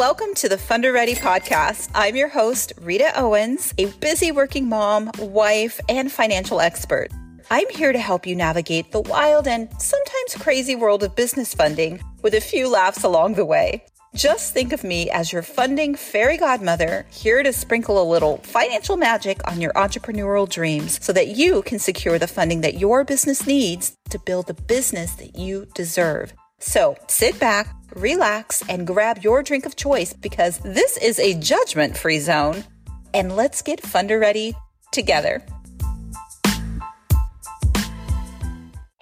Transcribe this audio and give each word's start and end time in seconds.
Welcome 0.00 0.32
to 0.36 0.48
the 0.48 0.56
FundHer 0.56 0.94
Ready 0.94 1.14
podcast. 1.14 1.90
I'm 1.94 2.16
your 2.16 2.28
host, 2.28 2.72
Rita 2.80 3.12
Owens, 3.20 3.74
a 3.76 3.84
busy 3.84 4.32
working 4.32 4.66
mom, 4.66 5.10
wife, 5.18 5.78
and 5.90 6.10
financial 6.10 6.58
expert. 6.58 7.10
I'm 7.50 7.68
here 7.68 7.92
to 7.92 7.98
help 7.98 8.26
you 8.26 8.34
navigate 8.34 8.92
the 8.92 9.02
wild 9.02 9.46
and 9.46 9.68
sometimes 9.78 10.36
crazy 10.38 10.74
world 10.74 11.02
of 11.02 11.14
business 11.16 11.52
funding 11.52 12.02
with 12.22 12.32
a 12.32 12.40
few 12.40 12.66
laughs 12.66 13.04
along 13.04 13.34
the 13.34 13.44
way. 13.44 13.84
Just 14.14 14.54
think 14.54 14.72
of 14.72 14.84
me 14.84 15.10
as 15.10 15.34
your 15.34 15.42
funding 15.42 15.94
fairy 15.94 16.38
godmother, 16.38 17.04
here 17.10 17.42
to 17.42 17.52
sprinkle 17.52 18.00
a 18.00 18.10
little 18.10 18.38
financial 18.38 18.96
magic 18.96 19.46
on 19.46 19.60
your 19.60 19.74
entrepreneurial 19.74 20.48
dreams 20.48 20.98
so 21.04 21.12
that 21.12 21.36
you 21.36 21.60
can 21.60 21.78
secure 21.78 22.18
the 22.18 22.26
funding 22.26 22.62
that 22.62 22.78
your 22.78 23.04
business 23.04 23.46
needs 23.46 23.98
to 24.08 24.18
build 24.18 24.46
the 24.46 24.54
business 24.54 25.12
that 25.16 25.36
you 25.36 25.66
deserve. 25.74 26.32
So 26.60 26.96
sit 27.08 27.40
back, 27.40 27.74
relax, 27.96 28.62
and 28.68 28.86
grab 28.86 29.18
your 29.18 29.42
drink 29.42 29.66
of 29.66 29.76
choice 29.76 30.12
because 30.12 30.58
this 30.58 30.96
is 30.98 31.18
a 31.18 31.34
judgment 31.34 31.96
free 31.96 32.20
zone. 32.20 32.64
And 33.12 33.34
let's 33.34 33.62
get 33.62 33.82
FundHer 33.82 34.20
ready 34.20 34.54
together. 34.92 35.42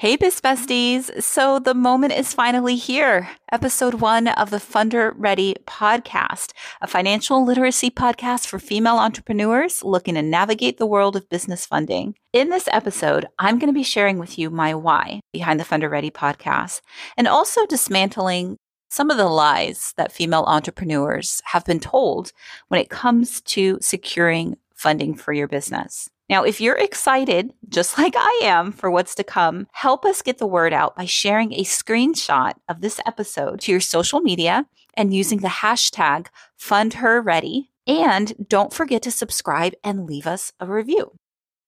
Hey, 0.00 0.14
Biz 0.14 0.40
Besties. 0.40 1.24
So 1.24 1.58
the 1.58 1.74
moment 1.74 2.12
is 2.12 2.32
finally 2.32 2.76
here. 2.76 3.30
Episode 3.50 3.94
one 3.94 4.28
of 4.28 4.50
the 4.50 4.58
FundHer 4.58 5.12
Ready 5.16 5.56
podcast, 5.66 6.52
a 6.80 6.86
financial 6.86 7.44
literacy 7.44 7.90
podcast 7.90 8.46
for 8.46 8.60
female 8.60 8.98
entrepreneurs 8.98 9.82
looking 9.82 10.14
to 10.14 10.22
navigate 10.22 10.78
the 10.78 10.86
world 10.86 11.16
of 11.16 11.28
business 11.28 11.66
funding. 11.66 12.14
In 12.32 12.50
this 12.50 12.68
episode, 12.70 13.26
I'm 13.40 13.58
going 13.58 13.72
to 13.72 13.76
be 13.76 13.82
sharing 13.82 14.20
with 14.20 14.38
you 14.38 14.50
my 14.50 14.72
why 14.72 15.18
behind 15.32 15.58
the 15.58 15.64
FundHer 15.64 15.90
Ready 15.90 16.12
podcast 16.12 16.80
and 17.16 17.26
also 17.26 17.66
dismantling 17.66 18.56
some 18.90 19.10
of 19.10 19.16
the 19.16 19.26
lies 19.26 19.94
that 19.96 20.12
female 20.12 20.44
entrepreneurs 20.46 21.42
have 21.46 21.64
been 21.64 21.80
told 21.80 22.30
when 22.68 22.80
it 22.80 22.88
comes 22.88 23.40
to 23.40 23.78
securing 23.80 24.58
funding 24.76 25.16
for 25.16 25.32
your 25.32 25.48
business. 25.48 26.08
Now, 26.28 26.44
if 26.44 26.60
you're 26.60 26.76
excited, 26.76 27.52
just 27.68 27.98
like 27.98 28.14
I 28.16 28.40
am, 28.42 28.72
for 28.72 28.90
what's 28.90 29.14
to 29.16 29.24
come, 29.24 29.66
help 29.72 30.04
us 30.04 30.22
get 30.22 30.38
the 30.38 30.46
word 30.46 30.72
out 30.72 30.96
by 30.96 31.04
sharing 31.04 31.52
a 31.52 31.64
screenshot 31.64 32.54
of 32.68 32.80
this 32.80 33.00
episode 33.06 33.60
to 33.62 33.72
your 33.72 33.80
social 33.80 34.20
media 34.20 34.66
and 34.94 35.14
using 35.14 35.38
the 35.38 35.48
hashtag 35.48 36.26
FundHerReady. 36.60 37.68
And 37.86 38.48
don't 38.48 38.72
forget 38.72 39.02
to 39.02 39.10
subscribe 39.10 39.74
and 39.82 40.06
leave 40.06 40.26
us 40.26 40.52
a 40.60 40.66
review. 40.66 41.12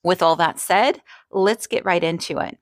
With 0.02 0.22
all 0.22 0.36
that 0.36 0.58
said, 0.58 1.02
let's 1.30 1.66
get 1.66 1.84
right 1.84 2.02
into 2.02 2.38
it. 2.38 2.58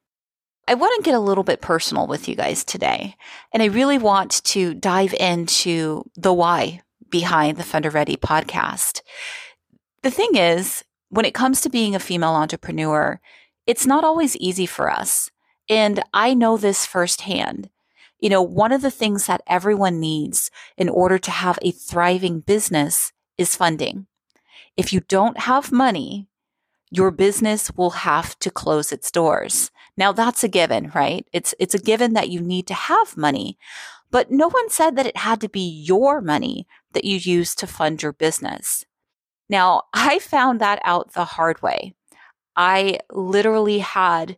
I 0.69 0.75
want 0.75 0.97
to 0.97 1.09
get 1.09 1.15
a 1.15 1.21
little 1.21 1.45
bit 1.45 1.63
personal 1.63 2.07
with 2.07 2.29
you 2.29 2.35
guys 2.35 2.63
today. 2.63 3.17
And 3.53 3.63
I 3.63 3.67
really 3.67 3.97
want 3.97 4.45
to 4.45 4.75
dive 4.75 5.15
into 5.15 6.05
the 6.15 6.33
why 6.33 6.83
behind 7.09 7.57
the 7.57 7.65
FundHer 7.65 7.93
Ready 7.93 8.17
podcast. 8.17 9.01
The 10.03 10.11
thing 10.11 10.37
is, 10.37 10.85
when 11.11 11.25
it 11.25 11.35
comes 11.35 11.61
to 11.61 11.71
being 11.71 11.95
a 11.95 12.01
female 12.01 12.35
entrepreneur, 12.35 13.21
it's 13.67 13.87
not 13.87 14.05
always 14.05 14.37
easy 14.37 14.67
for 14.67 14.91
us. 14.91 15.31
And 15.69 16.03
I 16.13 16.35
know 16.35 16.57
this 16.57 16.87
firsthand. 16.87 17.71
You 18.21 18.31
know, 18.31 18.43
one 18.43 18.73
of 18.73 18.83
the 18.83 18.91
things 18.91 19.27
that 19.27 19.43
everyone 19.47 20.01
needs 20.01 20.51
in 20.77 20.89
order 20.89 21.19
to 21.19 21.31
have 21.31 21.59
a 21.63 21.71
thriving 21.71 22.41
business 22.41 23.13
is 23.37 23.55
funding. 23.55 24.07
If 24.77 24.93
you 24.93 25.01
don't 25.01 25.41
have 25.41 25.71
money, 25.71 26.29
your 26.91 27.11
business 27.11 27.71
will 27.77 27.91
have 27.91 28.39
to 28.41 28.51
close 28.51 28.93
its 28.93 29.11
doors. 29.11 29.71
Now 29.97 30.13
that's 30.13 30.43
a 30.43 30.49
given, 30.49 30.91
right? 30.95 31.27
It's, 31.33 31.55
it's 31.59 31.75
a 31.75 31.79
given 31.79 32.15
that 32.15 32.31
you 32.31 32.41
need 32.41 32.67
to 32.69 32.75
have 32.75 33.17
money, 33.17 33.59
but 34.11 34.31
no 34.31 34.49
one 34.49 34.71
said 34.71 34.97
that 34.97 35.07
it 35.07 35.19
had 35.19 35.41
to 35.43 35.49
be 35.49 35.61
your 35.61 36.21
money 36.21 36.67
that 36.93 37.05
you 37.05 37.17
use 37.17 37.55
to 37.57 37.67
fund 37.67 38.03
your 38.03 38.13
business. 38.13 38.85
Now, 39.49 39.85
I 39.95 40.19
found 40.19 40.61
that 40.61 40.81
out 40.85 41.13
the 41.13 41.25
hard 41.25 41.63
way. 41.63 41.95
I 42.57 43.01
literally 43.13 43.79
had 43.79 44.37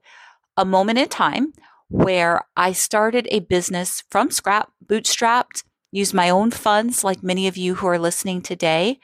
a 0.57 0.65
moment 0.65 0.99
in 0.99 1.09
time 1.09 1.53
where 1.89 2.45
I 2.57 2.73
started 2.73 3.27
a 3.31 3.41
business 3.41 4.05
from 4.11 4.31
scrap, 4.31 4.71
bootstrapped, 4.85 5.65
used 5.93 6.15
my 6.15 6.31
own 6.31 6.51
funds, 6.51 7.03
like 7.03 7.23
many 7.23 7.49
of 7.49 7.57
you 7.57 7.77
who 7.77 7.87
are 7.89 7.99
listening 7.99 8.43
today. 8.43 9.01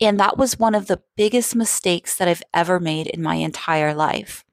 And 0.00 0.18
that 0.18 0.36
was 0.36 0.58
one 0.58 0.74
of 0.74 0.86
the 0.86 1.02
biggest 1.16 1.54
mistakes 1.54 2.16
that 2.16 2.26
I've 2.26 2.42
ever 2.52 2.80
made 2.80 3.06
in 3.06 3.22
my 3.22 3.36
entire 3.36 3.94
life. 3.94 4.44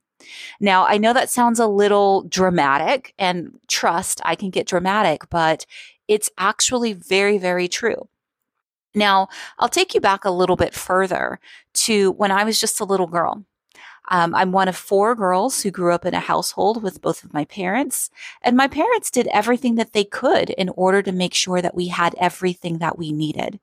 Now, 0.59 0.85
I 0.85 0.97
know 0.97 1.13
that 1.13 1.31
sounds 1.31 1.59
a 1.59 1.67
little 1.67 2.23
dramatic, 2.23 3.13
and 3.17 3.59
trust, 3.67 4.21
I 4.23 4.35
can 4.35 4.51
get 4.51 4.67
dramatic, 4.67 5.29
but 5.29 5.65
it's 6.07 6.29
actually 6.37 6.93
very, 6.93 7.39
very 7.39 7.67
true. 7.67 8.07
Now, 8.93 9.29
I'll 9.59 9.69
take 9.69 9.93
you 9.93 10.01
back 10.01 10.25
a 10.25 10.31
little 10.31 10.55
bit 10.55 10.73
further 10.73 11.39
to 11.73 12.11
when 12.11 12.31
I 12.31 12.43
was 12.43 12.59
just 12.59 12.79
a 12.79 12.85
little 12.85 13.07
girl. 13.07 13.45
Um, 14.09 14.35
I'm 14.35 14.51
one 14.51 14.67
of 14.67 14.75
four 14.75 15.15
girls 15.15 15.61
who 15.61 15.71
grew 15.71 15.93
up 15.93 16.05
in 16.05 16.13
a 16.13 16.19
household 16.19 16.83
with 16.83 17.01
both 17.01 17.23
of 17.23 17.33
my 17.33 17.45
parents, 17.45 18.09
and 18.41 18.57
my 18.57 18.67
parents 18.67 19.09
did 19.09 19.27
everything 19.27 19.75
that 19.75 19.93
they 19.93 20.03
could 20.03 20.49
in 20.49 20.69
order 20.69 21.01
to 21.01 21.11
make 21.11 21.33
sure 21.33 21.61
that 21.61 21.75
we 21.75 21.87
had 21.87 22.15
everything 22.19 22.79
that 22.79 22.97
we 22.97 23.13
needed. 23.13 23.59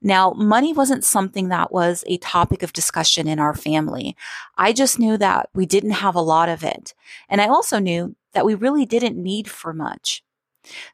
Now, 0.00 0.32
money 0.32 0.72
wasn't 0.72 1.04
something 1.04 1.48
that 1.48 1.72
was 1.72 2.04
a 2.06 2.18
topic 2.18 2.62
of 2.62 2.72
discussion 2.72 3.26
in 3.28 3.38
our 3.38 3.54
family. 3.54 4.16
I 4.56 4.72
just 4.72 4.98
knew 4.98 5.16
that 5.18 5.48
we 5.54 5.66
didn't 5.66 5.92
have 5.92 6.14
a 6.14 6.20
lot 6.20 6.48
of 6.48 6.64
it. 6.64 6.94
And 7.28 7.40
I 7.40 7.46
also 7.46 7.78
knew 7.78 8.16
that 8.32 8.44
we 8.44 8.54
really 8.54 8.86
didn't 8.86 9.16
need 9.16 9.48
for 9.48 9.72
much. 9.72 10.22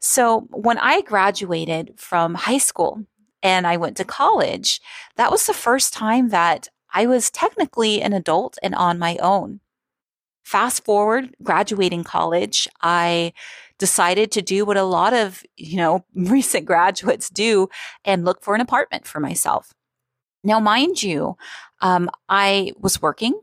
So 0.00 0.48
when 0.50 0.78
I 0.78 1.02
graduated 1.02 1.94
from 1.96 2.34
high 2.34 2.58
school, 2.58 3.04
and 3.42 3.66
I 3.66 3.76
went 3.76 3.96
to 3.98 4.04
college, 4.04 4.80
that 5.16 5.30
was 5.30 5.46
the 5.46 5.54
first 5.54 5.92
time 5.92 6.30
that 6.30 6.68
I 6.92 7.06
was 7.06 7.30
technically 7.30 8.02
an 8.02 8.12
adult 8.12 8.58
and 8.62 8.74
on 8.74 8.98
my 8.98 9.16
own. 9.18 9.60
Fast 10.44 10.84
forward, 10.84 11.34
graduating 11.42 12.04
college, 12.04 12.66
I 12.80 13.34
decided 13.78 14.32
to 14.32 14.42
do 14.42 14.64
what 14.64 14.76
a 14.76 14.82
lot 14.82 15.12
of, 15.12 15.42
you 15.56 15.76
know, 15.76 16.04
recent 16.14 16.64
graduates 16.64 17.28
do 17.28 17.68
and 18.04 18.24
look 18.24 18.42
for 18.42 18.54
an 18.54 18.60
apartment 18.60 19.06
for 19.06 19.20
myself. 19.20 19.74
Now, 20.42 20.60
mind 20.60 21.02
you, 21.02 21.36
um, 21.80 22.08
I 22.28 22.72
was 22.78 23.02
working 23.02 23.38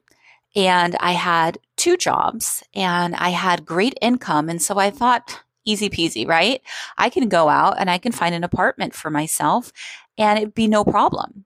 and 0.55 0.95
I 0.99 1.11
had 1.11 1.57
two 1.75 1.97
jobs 1.97 2.63
and 2.73 3.15
I 3.15 3.29
had 3.29 3.65
great 3.65 3.97
income. 4.01 4.49
And 4.49 4.61
so 4.61 4.77
I 4.77 4.89
thought, 4.89 5.41
easy 5.65 5.89
peasy, 5.89 6.27
right? 6.27 6.61
I 6.97 7.09
can 7.09 7.27
go 7.27 7.49
out 7.49 7.75
and 7.79 7.89
I 7.89 7.97
can 7.97 8.11
find 8.11 8.33
an 8.35 8.43
apartment 8.43 8.93
for 8.93 9.09
myself 9.09 9.71
and 10.17 10.39
it'd 10.39 10.53
be 10.53 10.67
no 10.67 10.83
problem. 10.83 11.45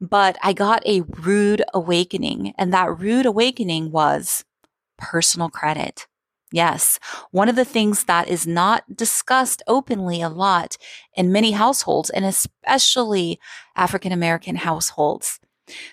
But 0.00 0.36
I 0.42 0.52
got 0.52 0.86
a 0.86 1.02
rude 1.02 1.62
awakening, 1.72 2.52
and 2.58 2.74
that 2.74 2.98
rude 2.98 3.26
awakening 3.26 3.90
was 3.90 4.44
personal 4.98 5.48
credit. 5.48 6.06
Yes, 6.52 6.98
one 7.30 7.48
of 7.48 7.56
the 7.56 7.64
things 7.64 8.04
that 8.04 8.28
is 8.28 8.46
not 8.46 8.96
discussed 8.96 9.62
openly 9.66 10.20
a 10.20 10.28
lot 10.28 10.76
in 11.16 11.32
many 11.32 11.52
households, 11.52 12.10
and 12.10 12.24
especially 12.24 13.40
African 13.76 14.12
American 14.12 14.56
households. 14.56 15.40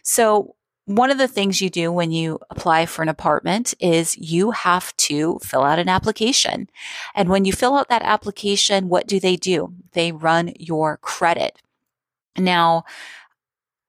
So, 0.04 0.56
one 0.86 1.12
of 1.12 1.18
the 1.18 1.28
things 1.28 1.62
you 1.62 1.70
do 1.70 1.92
when 1.92 2.12
you 2.12 2.40
apply 2.50 2.86
for 2.86 3.02
an 3.02 3.10
apartment 3.10 3.74
is 3.80 4.18
you 4.18 4.52
have 4.52 4.96
to 4.98 5.40
fill 5.44 5.62
out 5.62 5.80
an 5.80 5.90
application. 5.90 6.68
And 7.16 7.30
when 7.30 7.46
you 7.46 7.54
fill 7.54 7.76
out 7.76 7.90
that 7.90 8.02
application, 8.02 8.90
what 8.90 9.08
do 9.08 9.20
they 9.20 9.36
do? 9.36 9.74
They 9.94 10.12
run 10.12 10.54
your 10.60 10.98
credit. 10.98 11.62
Now, 12.38 12.84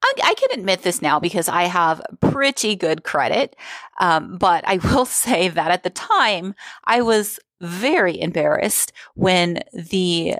I, 0.02 0.12
I 0.22 0.34
can 0.34 0.58
admit 0.58 0.82
this 0.82 1.00
now 1.00 1.18
because 1.18 1.48
I 1.48 1.64
have 1.64 2.02
pretty 2.20 2.76
good 2.76 3.04
credit. 3.04 3.56
Um, 3.98 4.36
but 4.36 4.66
I 4.66 4.76
will 4.84 5.06
say 5.06 5.48
that 5.48 5.70
at 5.70 5.82
the 5.82 5.90
time, 5.90 6.54
I 6.84 7.02
was 7.02 7.38
very 7.60 8.20
embarrassed 8.20 8.92
when 9.14 9.60
the 9.72 10.36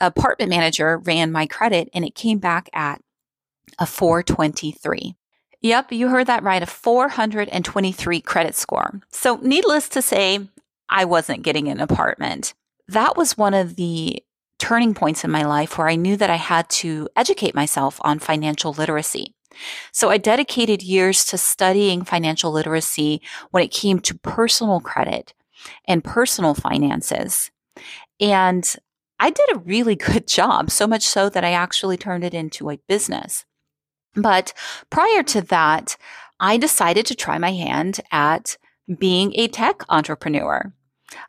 apartment 0.00 0.48
manager 0.48 0.98
ran 0.98 1.30
my 1.30 1.46
credit 1.46 1.90
and 1.92 2.04
it 2.04 2.14
came 2.14 2.38
back 2.38 2.70
at 2.72 3.02
a 3.78 3.86
423. 3.86 5.14
Yep, 5.62 5.92
you 5.92 6.08
heard 6.08 6.26
that 6.26 6.42
right. 6.42 6.62
A 6.62 6.66
423 6.66 8.20
credit 8.22 8.54
score. 8.54 9.00
So, 9.10 9.36
needless 9.42 9.88
to 9.90 10.02
say, 10.02 10.48
I 10.88 11.04
wasn't 11.04 11.42
getting 11.42 11.68
an 11.68 11.80
apartment. 11.80 12.54
That 12.88 13.16
was 13.16 13.36
one 13.36 13.54
of 13.54 13.76
the 13.76 14.22
turning 14.58 14.94
points 14.94 15.24
in 15.24 15.30
my 15.30 15.44
life 15.44 15.78
where 15.78 15.88
I 15.88 15.96
knew 15.96 16.16
that 16.16 16.30
I 16.30 16.36
had 16.36 16.68
to 16.70 17.08
educate 17.16 17.54
myself 17.54 17.98
on 18.02 18.18
financial 18.18 18.72
literacy. 18.72 19.34
So 19.92 20.10
I 20.10 20.18
dedicated 20.18 20.82
years 20.82 21.24
to 21.26 21.38
studying 21.38 22.04
financial 22.04 22.52
literacy 22.52 23.20
when 23.50 23.62
it 23.62 23.72
came 23.72 24.00
to 24.00 24.18
personal 24.18 24.80
credit 24.80 25.34
and 25.86 26.04
personal 26.04 26.54
finances. 26.54 27.50
And 28.20 28.74
I 29.18 29.30
did 29.30 29.50
a 29.52 29.58
really 29.58 29.96
good 29.96 30.26
job, 30.26 30.70
so 30.70 30.86
much 30.86 31.02
so 31.02 31.28
that 31.28 31.44
I 31.44 31.52
actually 31.52 31.96
turned 31.96 32.24
it 32.24 32.34
into 32.34 32.70
a 32.70 32.78
business. 32.88 33.44
But 34.14 34.52
prior 34.90 35.22
to 35.24 35.40
that, 35.42 35.96
I 36.38 36.56
decided 36.56 37.06
to 37.06 37.14
try 37.14 37.38
my 37.38 37.52
hand 37.52 38.00
at 38.10 38.56
being 38.98 39.32
a 39.36 39.48
tech 39.48 39.82
entrepreneur. 39.88 40.72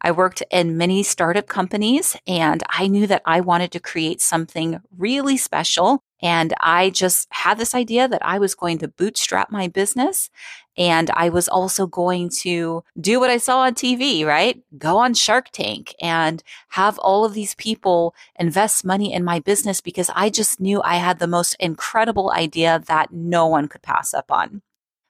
I 0.02 0.12
worked 0.12 0.44
in 0.52 0.78
many 0.78 1.04
startup 1.04 1.48
companies 1.48 2.16
and 2.28 2.64
I 2.70 2.88
knew 2.88 3.08
that 3.08 3.22
I 3.26 3.42
wanted 3.42 3.72
to 3.72 3.80
create 3.80 4.22
something 4.22 4.80
really 4.98 5.38
special. 5.38 6.04
And 6.22 6.54
I 6.60 6.92
just 6.92 7.28
had 7.32 7.58
this 7.58 7.74
idea 7.74 8.08
that 8.08 8.24
I 8.24 8.38
was 8.38 8.56
going 8.56 8.78
to 8.80 8.88
bootstrap 8.88 9.52
my 9.52 9.68
business 9.68 10.30
and 10.78 11.10
I 11.12 11.30
was 11.30 11.50
also 11.50 11.86
going 11.86 12.30
to 12.42 12.84
do 13.00 13.20
what 13.20 13.30
I 13.30 13.38
saw 13.38 13.62
on 13.62 13.74
TV, 13.74 14.26
right? 14.26 14.62
Go 14.78 14.98
on 14.98 15.14
Shark 15.14 15.50
Tank 15.52 15.94
and 16.02 16.44
have 16.70 16.98
all 17.00 17.26
of 17.26 17.34
these 17.34 17.56
people 17.56 18.16
invest 18.40 18.86
money 18.86 19.12
in 19.14 19.24
my 19.24 19.40
business 19.40 19.82
because 19.82 20.10
I 20.16 20.30
just 20.30 20.60
knew 20.60 20.82
I 20.84 20.96
had 20.96 21.20
the 21.20 21.28
most 21.28 21.56
incredible 21.60 22.32
idea 22.32 22.82
that 22.88 23.12
no 23.12 23.48
one 23.48 23.68
could 23.68 23.82
pass 23.82 24.14
up 24.14 24.32
on. 24.32 24.62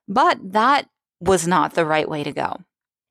But 0.07 0.53
that 0.53 0.89
was 1.19 1.45
not 1.47 1.73
the 1.73 1.85
right 1.85 2.09
way 2.09 2.23
to 2.23 2.31
go. 2.31 2.57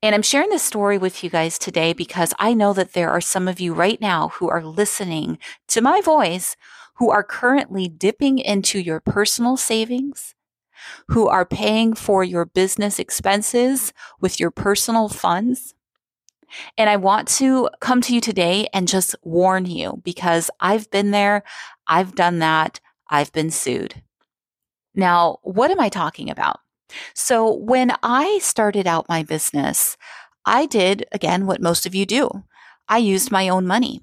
And 0.03 0.15
I'm 0.15 0.23
sharing 0.23 0.49
this 0.49 0.63
story 0.63 0.97
with 0.97 1.23
you 1.23 1.29
guys 1.29 1.59
today 1.59 1.93
because 1.93 2.33
I 2.39 2.55
know 2.55 2.73
that 2.73 2.93
there 2.93 3.11
are 3.11 3.21
some 3.21 3.47
of 3.47 3.59
you 3.59 3.73
right 3.73 4.01
now 4.01 4.29
who 4.29 4.49
are 4.49 4.63
listening 4.63 5.37
to 5.67 5.81
my 5.81 6.01
voice 6.01 6.55
who 6.95 7.11
are 7.11 7.23
currently 7.23 7.87
dipping 7.87 8.39
into 8.39 8.79
your 8.79 8.99
personal 8.99 9.57
savings, 9.57 10.35
who 11.07 11.27
are 11.27 11.45
paying 11.45 11.93
for 11.93 12.23
your 12.23 12.45
business 12.45 12.99
expenses 12.99 13.93
with 14.19 14.39
your 14.39 14.51
personal 14.51 15.07
funds. 15.07 15.73
And 16.77 16.89
I 16.89 16.97
want 16.97 17.27
to 17.29 17.69
come 17.79 18.01
to 18.01 18.13
you 18.13 18.21
today 18.21 18.67
and 18.73 18.87
just 18.87 19.15
warn 19.23 19.65
you 19.65 20.01
because 20.03 20.51
I've 20.59 20.89
been 20.91 21.11
there, 21.11 21.43
I've 21.87 22.15
done 22.15 22.39
that, 22.39 22.79
I've 23.07 23.31
been 23.31 23.51
sued. 23.51 24.01
Now, 24.93 25.37
what 25.43 25.71
am 25.71 25.79
I 25.79 25.89
talking 25.89 26.29
about? 26.29 26.59
So 27.13 27.53
when 27.53 27.93
I 28.03 28.39
started 28.39 28.87
out 28.87 29.09
my 29.09 29.23
business, 29.23 29.97
I 30.45 30.65
did 30.65 31.05
again 31.11 31.45
what 31.45 31.61
most 31.61 31.85
of 31.85 31.95
you 31.95 32.05
do. 32.05 32.43
I 32.87 32.97
used 32.97 33.31
my 33.31 33.49
own 33.49 33.67
money. 33.67 34.01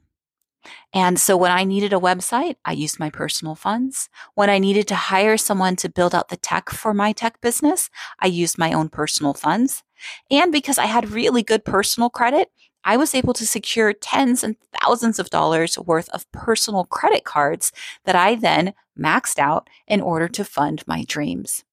And 0.93 1.19
so 1.20 1.37
when 1.37 1.50
I 1.50 1.64
needed 1.64 1.93
a 1.93 2.00
website, 2.00 2.56
I 2.64 2.73
used 2.73 2.99
my 2.99 3.11
personal 3.11 3.55
funds. 3.55 4.08
When 4.35 4.50
I 4.50 4.58
needed 4.58 4.88
to 4.88 4.94
hire 4.94 5.37
someone 5.37 5.76
to 5.76 5.88
build 5.88 6.14
out 6.14 6.29
the 6.29 6.37
tech 6.37 6.70
for 6.70 6.94
my 6.94 7.12
tech 7.12 7.40
business, 7.40 7.90
I 8.20 8.26
used 8.26 8.58
my 8.58 8.73
own 8.73 8.88
personal 8.88 9.34
funds. 9.34 9.82
And 10.31 10.50
because 10.50 10.79
I 10.79 10.87
had 10.87 11.11
really 11.11 11.43
good 11.43 11.64
personal 11.64 12.08
credit, 12.11 12.50
I 12.84 12.96
was 12.96 13.14
able 13.14 13.34
to 13.34 13.46
secure 13.46 13.93
tens 13.93 14.43
and 14.43 14.56
thousands 14.81 15.19
of 15.19 15.31
dollars 15.31 15.79
worth 15.79 16.08
of 16.11 16.31
personal 16.32 16.84
credit 16.84 17.25
cards 17.25 17.73
that 18.05 18.14
I 18.14 18.34
then 18.34 18.73
maxed 18.99 19.38
out 19.38 19.69
in 19.87 20.00
order 20.00 20.29
to 20.29 20.44
fund 20.44 20.84
my 20.87 21.05
dreams. 21.06 21.64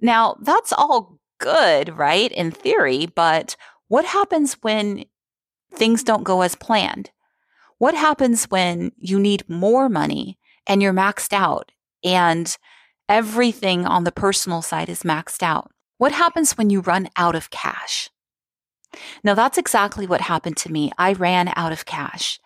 Now, 0.00 0.36
that's 0.40 0.72
all 0.72 1.18
good, 1.38 1.96
right? 1.96 2.30
In 2.32 2.50
theory, 2.50 3.06
but 3.06 3.56
what 3.88 4.04
happens 4.04 4.54
when 4.62 5.04
things 5.74 6.02
don't 6.02 6.24
go 6.24 6.42
as 6.42 6.54
planned? 6.54 7.10
What 7.78 7.94
happens 7.94 8.44
when 8.44 8.92
you 8.96 9.18
need 9.18 9.48
more 9.48 9.88
money 9.88 10.38
and 10.66 10.80
you're 10.80 10.92
maxed 10.92 11.32
out 11.32 11.72
and 12.04 12.56
everything 13.08 13.86
on 13.86 14.04
the 14.04 14.12
personal 14.12 14.62
side 14.62 14.88
is 14.88 15.02
maxed 15.02 15.42
out? 15.42 15.70
What 15.98 16.12
happens 16.12 16.52
when 16.52 16.70
you 16.70 16.80
run 16.80 17.08
out 17.16 17.34
of 17.34 17.50
cash? 17.50 18.08
Now, 19.24 19.34
that's 19.34 19.58
exactly 19.58 20.06
what 20.06 20.20
happened 20.20 20.56
to 20.58 20.72
me. 20.72 20.92
I 20.98 21.14
ran 21.14 21.52
out 21.56 21.72
of 21.72 21.86
cash. 21.86 22.38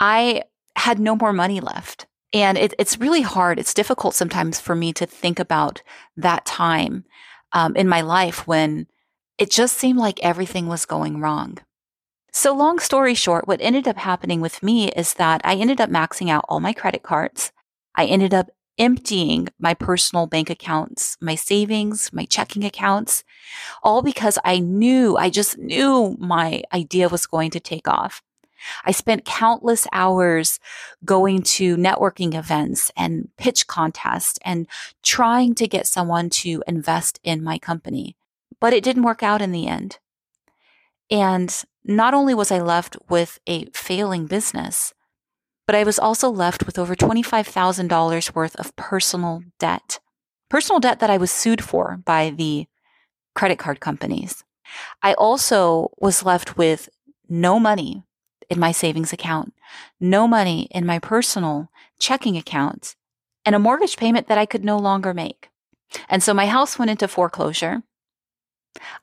I 0.00 0.42
had 0.74 0.98
no 0.98 1.16
more 1.16 1.32
money 1.32 1.60
left. 1.60 2.06
And 2.32 2.58
it, 2.58 2.74
it's 2.78 2.98
really 2.98 3.22
hard. 3.22 3.58
It's 3.58 3.74
difficult 3.74 4.14
sometimes 4.14 4.60
for 4.60 4.74
me 4.74 4.92
to 4.94 5.06
think 5.06 5.38
about 5.38 5.82
that 6.16 6.44
time 6.44 7.04
um, 7.52 7.76
in 7.76 7.88
my 7.88 8.00
life 8.00 8.46
when 8.46 8.86
it 9.38 9.50
just 9.50 9.76
seemed 9.76 9.98
like 9.98 10.22
everything 10.22 10.66
was 10.66 10.86
going 10.86 11.20
wrong. 11.20 11.58
So, 12.32 12.54
long 12.54 12.78
story 12.78 13.14
short, 13.14 13.48
what 13.48 13.62
ended 13.62 13.88
up 13.88 13.96
happening 13.96 14.40
with 14.40 14.62
me 14.62 14.90
is 14.90 15.14
that 15.14 15.40
I 15.44 15.54
ended 15.54 15.80
up 15.80 15.88
maxing 15.88 16.28
out 16.28 16.44
all 16.48 16.60
my 16.60 16.74
credit 16.74 17.02
cards. 17.02 17.52
I 17.94 18.04
ended 18.04 18.34
up 18.34 18.50
emptying 18.78 19.48
my 19.58 19.72
personal 19.72 20.26
bank 20.26 20.50
accounts, 20.50 21.16
my 21.20 21.34
savings, 21.34 22.12
my 22.12 22.26
checking 22.26 22.64
accounts, 22.64 23.24
all 23.82 24.02
because 24.02 24.38
I 24.44 24.58
knew, 24.58 25.16
I 25.16 25.30
just 25.30 25.56
knew 25.56 26.14
my 26.18 26.62
idea 26.74 27.08
was 27.08 27.26
going 27.26 27.50
to 27.52 27.60
take 27.60 27.88
off. 27.88 28.22
I 28.84 28.92
spent 28.92 29.24
countless 29.24 29.86
hours 29.92 30.58
going 31.04 31.42
to 31.42 31.76
networking 31.76 32.34
events 32.34 32.90
and 32.96 33.28
pitch 33.36 33.66
contests 33.66 34.38
and 34.44 34.66
trying 35.02 35.54
to 35.56 35.68
get 35.68 35.86
someone 35.86 36.30
to 36.30 36.62
invest 36.66 37.20
in 37.22 37.42
my 37.42 37.58
company. 37.58 38.16
But 38.60 38.72
it 38.72 38.84
didn't 38.84 39.02
work 39.02 39.22
out 39.22 39.42
in 39.42 39.52
the 39.52 39.66
end. 39.66 39.98
And 41.10 41.54
not 41.84 42.14
only 42.14 42.34
was 42.34 42.50
I 42.50 42.60
left 42.60 42.96
with 43.08 43.38
a 43.46 43.66
failing 43.66 44.26
business, 44.26 44.92
but 45.66 45.74
I 45.74 45.84
was 45.84 45.98
also 45.98 46.30
left 46.30 46.64
with 46.64 46.78
over 46.78 46.94
$25,000 46.94 48.34
worth 48.34 48.56
of 48.56 48.74
personal 48.76 49.42
debt. 49.58 50.00
Personal 50.48 50.80
debt 50.80 51.00
that 51.00 51.10
I 51.10 51.16
was 51.16 51.32
sued 51.32 51.62
for 51.62 51.98
by 52.04 52.30
the 52.30 52.66
credit 53.34 53.58
card 53.58 53.80
companies. 53.80 54.44
I 55.02 55.14
also 55.14 55.90
was 55.98 56.24
left 56.24 56.56
with 56.56 56.88
no 57.28 57.58
money 57.58 58.04
in 58.48 58.58
my 58.60 58.72
savings 58.72 59.12
account, 59.12 59.52
no 60.00 60.26
money 60.28 60.68
in 60.70 60.86
my 60.86 60.98
personal 60.98 61.70
checking 61.98 62.36
account, 62.36 62.94
and 63.44 63.54
a 63.54 63.60
mortgage 63.60 63.96
payment 63.96 64.28
that 64.28 64.38
I 64.38 64.46
could 64.46 64.64
no 64.64 64.78
longer 64.78 65.14
make. 65.14 65.48
And 66.08 66.22
so 66.22 66.34
my 66.34 66.46
house 66.46 66.78
went 66.78 66.90
into 66.90 67.08
foreclosure. 67.08 67.82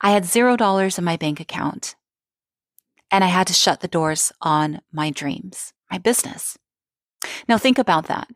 I 0.00 0.10
had 0.10 0.24
zero 0.24 0.56
dollars 0.56 0.98
in 0.98 1.04
my 1.04 1.16
bank 1.16 1.40
account. 1.40 1.94
And 3.10 3.22
I 3.22 3.28
had 3.28 3.46
to 3.46 3.52
shut 3.52 3.80
the 3.80 3.88
doors 3.88 4.32
on 4.40 4.80
my 4.92 5.10
dreams, 5.10 5.72
my 5.90 5.98
business. 5.98 6.58
Now 7.48 7.58
think 7.58 7.78
about 7.78 8.06
that. 8.06 8.28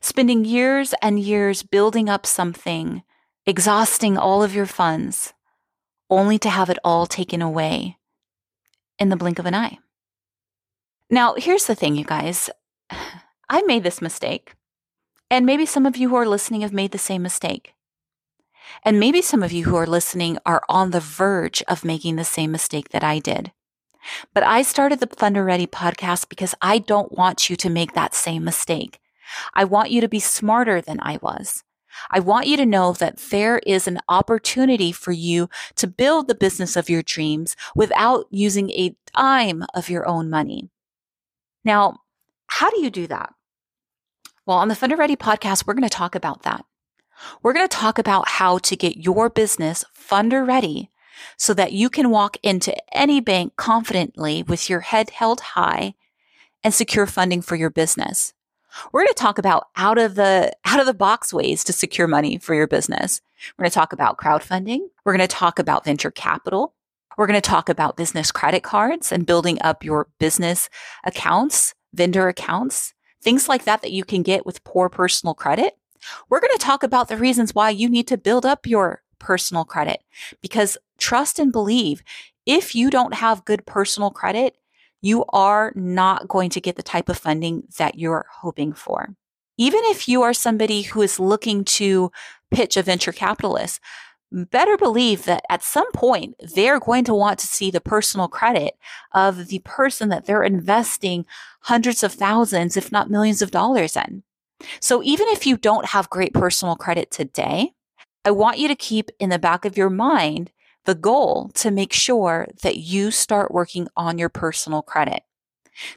Spending 0.00 0.44
years 0.44 0.94
and 1.02 1.20
years 1.20 1.62
building 1.62 2.08
up 2.08 2.26
something, 2.26 3.02
exhausting 3.46 4.16
all 4.16 4.42
of 4.42 4.54
your 4.54 4.66
funds, 4.66 5.32
only 6.10 6.38
to 6.38 6.50
have 6.50 6.70
it 6.70 6.78
all 6.84 7.06
taken 7.06 7.40
away 7.40 7.98
in 8.98 9.08
the 9.08 9.16
blink 9.16 9.38
of 9.38 9.46
an 9.46 9.54
eye. 9.54 9.78
Now, 11.12 11.34
here's 11.36 11.66
the 11.66 11.74
thing, 11.74 11.94
you 11.94 12.06
guys. 12.06 12.48
I 13.50 13.60
made 13.66 13.82
this 13.82 14.00
mistake. 14.00 14.54
And 15.30 15.44
maybe 15.44 15.66
some 15.66 15.84
of 15.84 15.94
you 15.94 16.08
who 16.08 16.16
are 16.16 16.26
listening 16.26 16.62
have 16.62 16.72
made 16.72 16.92
the 16.92 16.98
same 16.98 17.20
mistake. 17.20 17.74
And 18.82 18.98
maybe 18.98 19.20
some 19.20 19.42
of 19.42 19.52
you 19.52 19.64
who 19.64 19.76
are 19.76 19.86
listening 19.86 20.38
are 20.46 20.62
on 20.70 20.90
the 20.90 21.00
verge 21.00 21.62
of 21.68 21.84
making 21.84 22.16
the 22.16 22.24
same 22.24 22.50
mistake 22.50 22.88
that 22.90 23.04
I 23.04 23.18
did. 23.18 23.52
But 24.32 24.42
I 24.42 24.62
started 24.62 25.00
the 25.00 25.06
FundHer 25.06 25.44
Ready 25.44 25.66
podcast 25.66 26.30
because 26.30 26.54
I 26.62 26.78
don't 26.78 27.12
want 27.12 27.50
you 27.50 27.56
to 27.56 27.68
make 27.68 27.92
that 27.92 28.14
same 28.14 28.42
mistake. 28.42 28.98
I 29.52 29.64
want 29.64 29.90
you 29.90 30.00
to 30.00 30.08
be 30.08 30.18
smarter 30.18 30.80
than 30.80 30.98
I 31.02 31.18
was. 31.20 31.62
I 32.10 32.20
want 32.20 32.46
you 32.46 32.56
to 32.56 32.64
know 32.64 32.94
that 32.94 33.18
there 33.18 33.58
is 33.66 33.86
an 33.86 34.00
opportunity 34.08 34.92
for 34.92 35.12
you 35.12 35.50
to 35.76 35.86
build 35.86 36.26
the 36.26 36.34
business 36.34 36.74
of 36.74 36.88
your 36.88 37.02
dreams 37.02 37.54
without 37.76 38.28
using 38.30 38.70
a 38.70 38.96
dime 39.14 39.66
of 39.74 39.90
your 39.90 40.08
own 40.08 40.30
money. 40.30 40.70
Now, 41.64 42.00
how 42.46 42.70
do 42.70 42.80
you 42.80 42.90
do 42.90 43.06
that? 43.06 43.32
Well, 44.46 44.58
on 44.58 44.68
the 44.68 44.74
FundHer 44.74 44.98
Ready 44.98 45.16
podcast, 45.16 45.66
we're 45.66 45.74
going 45.74 45.88
to 45.88 45.88
talk 45.88 46.14
about 46.14 46.42
that. 46.42 46.64
We're 47.42 47.52
going 47.52 47.68
to 47.68 47.76
talk 47.76 47.98
about 47.98 48.28
how 48.28 48.58
to 48.58 48.76
get 48.76 48.96
your 48.96 49.30
business 49.30 49.84
funder 49.96 50.46
ready 50.46 50.90
so 51.36 51.54
that 51.54 51.72
you 51.72 51.88
can 51.88 52.10
walk 52.10 52.36
into 52.42 52.74
any 52.96 53.20
bank 53.20 53.56
confidently 53.56 54.42
with 54.42 54.68
your 54.68 54.80
head 54.80 55.10
held 55.10 55.40
high 55.40 55.94
and 56.64 56.74
secure 56.74 57.06
funding 57.06 57.42
for 57.42 57.56
your 57.56 57.70
business. 57.70 58.34
We're 58.90 59.02
going 59.02 59.14
to 59.14 59.22
talk 59.22 59.38
about 59.38 59.68
out 59.76 59.98
of 59.98 60.14
the 60.14 60.52
out 60.64 60.80
of 60.80 60.86
the 60.86 60.94
box 60.94 61.32
ways 61.32 61.62
to 61.64 61.72
secure 61.72 62.08
money 62.08 62.38
for 62.38 62.54
your 62.54 62.66
business. 62.66 63.20
We're 63.56 63.64
going 63.64 63.70
to 63.70 63.74
talk 63.74 63.92
about 63.92 64.16
crowdfunding. 64.16 64.80
We're 65.04 65.16
going 65.16 65.28
to 65.28 65.34
talk 65.34 65.58
about 65.58 65.84
venture 65.84 66.10
capital. 66.10 66.74
We're 67.16 67.26
going 67.26 67.40
to 67.40 67.48
talk 67.48 67.68
about 67.68 67.96
business 67.96 68.32
credit 68.32 68.62
cards 68.62 69.12
and 69.12 69.26
building 69.26 69.58
up 69.62 69.84
your 69.84 70.08
business 70.18 70.68
accounts, 71.04 71.74
vendor 71.92 72.28
accounts, 72.28 72.94
things 73.22 73.48
like 73.48 73.64
that 73.64 73.82
that 73.82 73.92
you 73.92 74.04
can 74.04 74.22
get 74.22 74.46
with 74.46 74.64
poor 74.64 74.88
personal 74.88 75.34
credit. 75.34 75.76
We're 76.28 76.40
going 76.40 76.52
to 76.52 76.58
talk 76.58 76.82
about 76.82 77.08
the 77.08 77.16
reasons 77.16 77.54
why 77.54 77.70
you 77.70 77.88
need 77.88 78.08
to 78.08 78.18
build 78.18 78.44
up 78.44 78.66
your 78.66 79.02
personal 79.18 79.64
credit 79.64 80.02
because 80.40 80.76
trust 80.98 81.38
and 81.38 81.52
believe 81.52 82.02
if 82.44 82.74
you 82.74 82.90
don't 82.90 83.14
have 83.14 83.44
good 83.44 83.64
personal 83.66 84.10
credit, 84.10 84.56
you 85.00 85.24
are 85.28 85.72
not 85.76 86.28
going 86.28 86.50
to 86.50 86.60
get 86.60 86.76
the 86.76 86.82
type 86.82 87.08
of 87.08 87.18
funding 87.18 87.64
that 87.78 87.98
you're 87.98 88.26
hoping 88.30 88.72
for. 88.72 89.14
Even 89.58 89.80
if 89.84 90.08
you 90.08 90.22
are 90.22 90.32
somebody 90.32 90.82
who 90.82 91.02
is 91.02 91.20
looking 91.20 91.64
to 91.64 92.10
pitch 92.50 92.76
a 92.76 92.82
venture 92.82 93.12
capitalist, 93.12 93.80
better 94.32 94.76
believe 94.76 95.24
that 95.24 95.44
at 95.48 95.62
some 95.62 95.90
point 95.92 96.34
they're 96.54 96.80
going 96.80 97.04
to 97.04 97.14
want 97.14 97.38
to 97.40 97.46
see 97.46 97.70
the 97.70 97.80
personal 97.80 98.28
credit 98.28 98.76
of 99.12 99.48
the 99.48 99.60
person 99.60 100.08
that 100.08 100.26
they're 100.26 100.42
investing 100.42 101.26
hundreds 101.62 102.02
of 102.02 102.12
thousands, 102.12 102.76
if 102.76 102.90
not 102.90 103.10
millions 103.10 103.42
of 103.42 103.50
dollars 103.50 103.96
in. 103.96 104.22
So 104.80 105.02
even 105.02 105.28
if 105.28 105.46
you 105.46 105.56
don't 105.56 105.86
have 105.86 106.10
great 106.10 106.34
personal 106.34 106.76
credit 106.76 107.10
today, 107.10 107.72
I 108.24 108.30
want 108.30 108.58
you 108.58 108.68
to 108.68 108.76
keep 108.76 109.10
in 109.18 109.30
the 109.30 109.38
back 109.38 109.64
of 109.64 109.76
your 109.76 109.90
mind 109.90 110.52
the 110.84 110.94
goal 110.94 111.50
to 111.54 111.70
make 111.70 111.92
sure 111.92 112.48
that 112.62 112.76
you 112.76 113.10
start 113.10 113.52
working 113.52 113.88
on 113.96 114.18
your 114.18 114.28
personal 114.28 114.82
credit. 114.82 115.22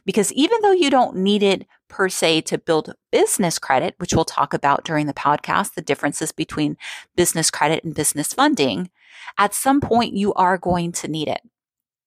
Because 0.04 0.32
even 0.32 0.60
though 0.62 0.72
you 0.72 0.90
don't 0.90 1.16
need 1.16 1.42
it 1.42 1.66
per 1.88 2.08
se 2.08 2.42
to 2.42 2.58
build 2.58 2.94
business 3.10 3.58
credit, 3.58 3.94
which 3.98 4.14
we'll 4.14 4.24
talk 4.24 4.54
about 4.54 4.84
during 4.84 5.06
the 5.06 5.14
podcast, 5.14 5.74
the 5.74 5.82
differences 5.82 6.32
between 6.32 6.76
business 7.16 7.50
credit 7.50 7.84
and 7.84 7.94
business 7.94 8.32
funding, 8.32 8.90
at 9.38 9.54
some 9.54 9.80
point 9.80 10.14
you 10.14 10.32
are 10.34 10.58
going 10.58 10.92
to 10.92 11.08
need 11.08 11.28
it. 11.28 11.40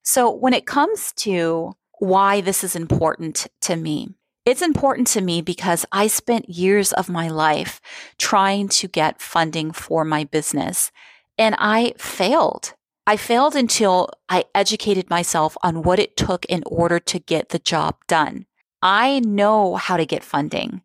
So 0.03 0.31
when 0.31 0.53
it 0.53 0.65
comes 0.65 1.11
to 1.17 1.73
why 1.99 2.41
this 2.41 2.63
is 2.63 2.75
important 2.75 3.47
to 3.61 3.75
me, 3.75 4.09
it's 4.45 4.61
important 4.61 5.07
to 5.09 5.21
me 5.21 5.41
because 5.41 5.85
I 5.91 6.07
spent 6.07 6.49
years 6.49 6.93
of 6.93 7.09
my 7.09 7.27
life 7.27 7.81
trying 8.17 8.69
to 8.69 8.87
get 8.87 9.21
funding 9.21 9.71
for 9.71 10.03
my 10.03 10.23
business 10.23 10.91
and 11.37 11.55
I 11.59 11.93
failed. 11.97 12.73
I 13.05 13.17
failed 13.17 13.55
until 13.55 14.09
I 14.27 14.45
educated 14.53 15.09
myself 15.09 15.57
on 15.63 15.83
what 15.83 15.99
it 15.99 16.15
took 16.15 16.45
in 16.45 16.63
order 16.65 16.99
to 16.99 17.19
get 17.19 17.49
the 17.49 17.59
job 17.59 17.95
done. 18.07 18.45
I 18.81 19.19
know 19.19 19.75
how 19.75 19.97
to 19.97 20.05
get 20.05 20.23
funding. 20.23 20.81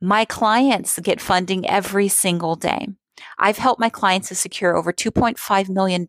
My 0.00 0.24
clients 0.24 0.98
get 0.98 1.20
funding 1.20 1.68
every 1.68 2.08
single 2.08 2.56
day. 2.56 2.88
I've 3.38 3.58
helped 3.58 3.80
my 3.80 3.88
clients 3.88 4.28
to 4.28 4.34
secure 4.34 4.76
over 4.76 4.92
$2.5 4.92 5.68
million 5.68 6.06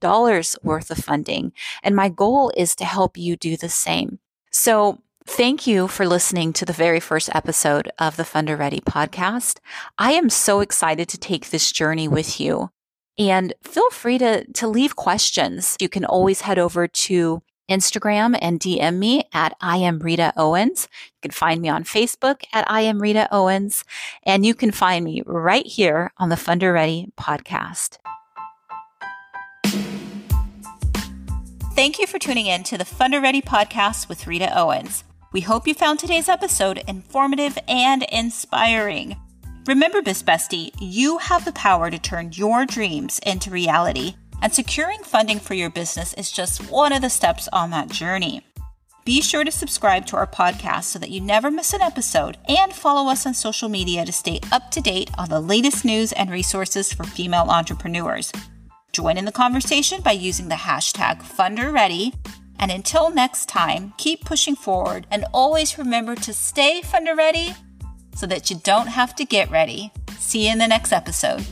worth 0.64 0.92
of 0.92 0.98
funding, 0.98 1.54
and 1.84 1.96
my 1.96 2.10
goal 2.10 2.52
is 2.58 2.76
to 2.76 2.86
help 2.86 3.18
you 3.18 3.36
do 3.36 3.58
the 3.58 3.70
same. 3.70 4.20
So, 4.52 5.02
Thank 5.30 5.68
you 5.68 5.90
for 5.90 6.08
listening 6.08 6.54
to 6.54 6.64
the 6.64 6.72
very 6.72 7.02
first 7.02 7.30
episode 7.36 7.92
of 8.00 8.16
the 8.16 8.24
FundHer 8.24 8.58
Ready 8.58 8.80
podcast. 8.80 9.60
I 9.98 10.14
am 10.14 10.30
so 10.30 10.62
excited 10.62 11.10
to 11.10 11.18
take 11.18 11.50
this 11.50 11.74
journey 11.74 12.08
with 12.08 12.40
you. 12.40 12.70
And 13.20 13.54
feel 13.62 13.90
free 13.90 14.18
to, 14.20 14.46
to 14.54 14.68
leave 14.70 14.96
questions. 14.96 15.76
You 15.82 15.90
can 15.90 16.06
always 16.06 16.42
head 16.42 16.58
over 16.58 16.88
to 16.88 17.42
Instagram 17.70 18.38
and 18.42 18.60
DM 18.60 18.98
me 18.98 19.24
at 19.34 19.56
I 19.62 19.78
am 19.78 20.00
Rita 20.00 20.34
Owens. 20.38 20.88
You 21.16 21.30
can 21.30 21.32
find 21.32 21.62
me 21.62 21.70
on 21.70 21.84
Facebook 21.84 22.44
at 22.54 22.70
I 22.70 22.82
am 22.82 23.02
Rita 23.02 23.28
Owens. 23.32 23.84
And 24.24 24.46
you 24.46 24.56
can 24.56 24.72
find 24.72 25.04
me 25.04 25.22
right 25.26 25.66
here 25.66 26.12
on 26.18 26.30
the 26.30 26.36
FundHer 26.36 26.74
Ready 26.74 27.12
podcast. 27.18 27.98
Thank 31.76 32.00
you 32.00 32.08
for 32.08 32.18
tuning 32.18 32.48
in 32.48 32.64
to 32.64 32.78
the 32.78 32.84
FundHer 32.84 33.22
Ready 33.22 33.42
podcast 33.42 34.10
with 34.10 34.26
Rita 34.26 34.58
Owens. 34.58 35.04
We 35.32 35.42
hope 35.42 35.68
you 35.68 35.74
found 35.74 36.00
today's 36.00 36.30
episode 36.30 36.82
informative 36.88 37.60
and 37.68 38.04
inspiring. 38.04 39.18
Remember, 39.68 40.02
Biz 40.02 40.24
Bestie, 40.24 40.72
you 40.80 41.18
have 41.18 41.44
the 41.44 41.52
power 41.52 41.92
to 41.92 42.00
turn 42.00 42.32
your 42.34 42.66
dreams 42.66 43.20
into 43.26 43.52
reality, 43.52 44.16
and 44.42 44.54
securing 44.54 45.04
funding 45.04 45.40
for 45.40 45.54
your 45.54 45.70
business 45.70 46.14
is 46.14 46.32
just 46.32 46.70
one 46.72 46.94
of 46.94 47.02
the 47.02 47.10
steps 47.10 47.48
on 47.52 47.70
that 47.72 47.90
journey. 47.90 48.42
Be 49.06 49.22
sure 49.22 49.46
to 49.46 49.52
subscribe 49.52 50.06
to 50.08 50.18
our 50.18 50.28
podcast 50.28 50.84
so 50.84 51.00
that 51.00 51.12
you 51.12 51.22
never 51.22 51.50
miss 51.50 51.74
an 51.74 51.82
episode 51.82 52.38
and 52.50 52.74
follow 52.74 53.10
us 53.10 53.26
on 53.26 53.34
social 53.34 53.70
media 53.70 54.04
to 54.04 54.12
stay 54.12 54.42
up 54.52 54.70
to 54.72 54.82
date 54.82 55.10
on 55.18 55.30
the 55.30 55.40
latest 55.40 55.86
news 55.86 56.12
and 56.12 56.30
resources 56.30 56.92
for 56.92 57.06
female 57.06 57.48
entrepreneurs. 57.50 58.34
Join 58.92 59.18
in 59.18 59.26
the 59.26 59.32
conversation 59.32 60.02
by 60.02 60.12
using 60.12 60.50
the 60.50 60.56
hashtag 60.56 61.22
FundHerReady. 61.22 62.14
And 62.60 62.72
until 62.72 63.10
next 63.10 63.48
time, 63.48 63.94
keep 63.98 64.26
pushing 64.26 64.56
forward 64.56 65.08
and 65.10 65.24
always 65.34 65.78
remember 65.78 66.16
to 66.16 66.34
stay 66.34 66.82
FundHer 66.84 67.16
Ready 67.16 67.54
so 68.16 68.26
that 68.26 68.50
you 68.50 68.60
don't 68.64 68.88
have 68.88 69.16
to 69.16 69.24
get 69.24 69.50
ready. 69.50 69.92
See 70.18 70.48
you 70.48 70.52
in 70.52 70.58
the 70.58 70.68
next 70.68 70.92
episode. 70.92 71.46